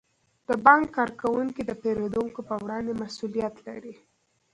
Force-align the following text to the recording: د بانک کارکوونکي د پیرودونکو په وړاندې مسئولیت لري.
د 0.47 0.49
بانک 0.65 0.85
کارکوونکي 0.97 1.61
د 1.65 1.71
پیرودونکو 1.81 2.39
په 2.49 2.55
وړاندې 2.63 2.99
مسئولیت 3.01 3.55
لري. 3.67 3.93